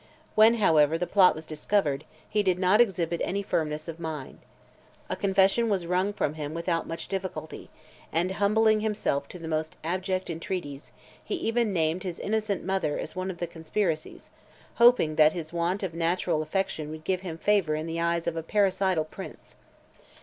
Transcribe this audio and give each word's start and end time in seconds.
When, 0.33 0.55
however, 0.55 0.97
the 0.97 1.05
plot 1.05 1.35
was 1.35 1.45
discovered, 1.45 2.05
he 2.27 2.41
did 2.41 2.57
not 2.57 2.81
exhibit 2.81 3.21
any 3.23 3.43
firmness 3.43 3.87
of 3.87 3.99
mind. 3.99 4.39
A 5.11 5.15
confession 5.15 5.69
was 5.69 5.85
wrung 5.85 6.11
from 6.11 6.33
him 6.33 6.55
without 6.55 6.87
much 6.87 7.07
difficulty; 7.07 7.69
and, 8.11 8.31
humbling 8.31 8.79
himself 8.79 9.27
to 9.27 9.37
the 9.37 9.47
most 9.47 9.75
abject 9.83 10.27
entreaties, 10.31 10.91
he 11.23 11.35
even 11.35 11.71
named 11.71 12.01
his 12.01 12.17
innocent 12.17 12.63
mother 12.63 12.97
as 12.97 13.15
one 13.15 13.29
of 13.29 13.37
the 13.37 13.45
conspirators; 13.45 14.31
hoping 14.77 15.17
that 15.17 15.33
his 15.33 15.53
want 15.53 15.83
of 15.83 15.93
natural 15.93 16.41
affection 16.41 16.89
would 16.89 17.03
give 17.03 17.21
him 17.21 17.37
favour 17.37 17.75
in 17.75 17.85
the 17.85 18.01
eyes 18.01 18.25
of 18.25 18.35
a 18.35 18.41
parricidal 18.41 19.05
prince. 19.05 19.55